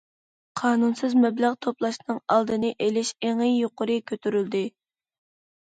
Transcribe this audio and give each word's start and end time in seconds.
قانۇنسىز 0.61 1.13
مەبلەغ 1.25 1.57
توپلاشنىڭ 1.67 2.21
ئالدىنى 2.37 2.73
ئېلىش 2.87 3.13
ئېڭى 3.29 3.53
يۇقىرى 3.53 4.01
كۆتۈرۈلدى. 4.11 4.67